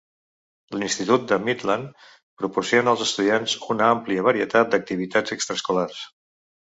L'institut 0.83 1.25
de 1.31 1.37
Midland 1.49 2.07
proporciona 2.43 2.93
als 2.95 3.03
estudiants 3.05 3.55
una 3.75 3.91
àmplia 3.97 4.25
varietat 4.29 4.73
d'activitats 4.73 5.37
extraescolars. 5.37 6.01